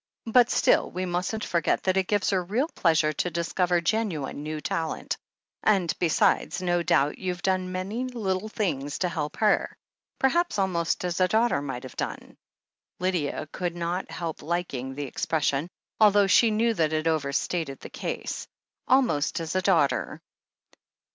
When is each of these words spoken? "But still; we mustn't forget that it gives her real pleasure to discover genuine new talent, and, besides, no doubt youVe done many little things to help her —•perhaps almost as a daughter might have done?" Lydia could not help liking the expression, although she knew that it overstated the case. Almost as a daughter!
"But 0.25 0.49
still; 0.49 0.89
we 0.89 1.05
mustn't 1.05 1.43
forget 1.43 1.83
that 1.83 1.95
it 1.95 2.07
gives 2.07 2.31
her 2.31 2.43
real 2.43 2.67
pleasure 2.69 3.13
to 3.13 3.29
discover 3.29 3.81
genuine 3.81 4.41
new 4.41 4.59
talent, 4.59 5.15
and, 5.61 5.93
besides, 5.99 6.59
no 6.59 6.81
doubt 6.81 7.19
youVe 7.19 7.43
done 7.43 7.71
many 7.71 8.05
little 8.05 8.49
things 8.49 8.97
to 8.97 9.09
help 9.09 9.37
her 9.37 9.69
—•perhaps 10.19 10.57
almost 10.57 11.05
as 11.05 11.19
a 11.21 11.27
daughter 11.27 11.61
might 11.61 11.83
have 11.83 11.95
done?" 11.97 12.35
Lydia 12.99 13.47
could 13.51 13.75
not 13.75 14.09
help 14.09 14.41
liking 14.41 14.95
the 14.95 15.05
expression, 15.05 15.69
although 15.99 16.25
she 16.25 16.49
knew 16.49 16.73
that 16.73 16.93
it 16.93 17.05
overstated 17.05 17.79
the 17.81 17.91
case. 17.91 18.47
Almost 18.87 19.39
as 19.39 19.55
a 19.55 19.61
daughter! 19.61 20.19